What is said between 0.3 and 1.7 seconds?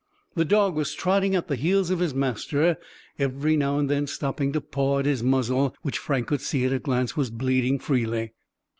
The dog was trotting at the